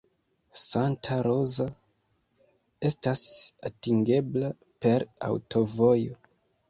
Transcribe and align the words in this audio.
Santa 0.59 1.17
Rosa 1.27 1.67
estas 2.91 3.21
atingebla 3.71 4.51
per 4.87 5.07
aŭtovojo. 5.29 6.19